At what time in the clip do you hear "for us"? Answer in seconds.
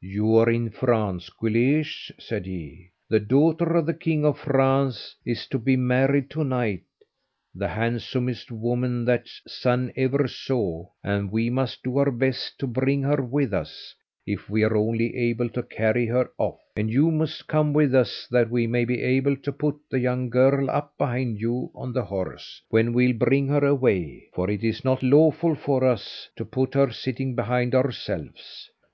25.54-26.30